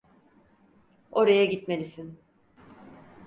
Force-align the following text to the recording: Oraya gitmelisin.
Oraya 1.11 1.45
gitmelisin. 1.45 2.19